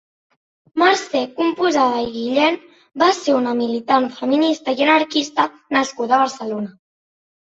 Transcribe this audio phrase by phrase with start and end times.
[0.83, 2.55] Mercè Comaposada i Guillén
[3.03, 5.45] va ser una militant feminista i anarquista
[5.77, 6.73] nascuda a Barcelona.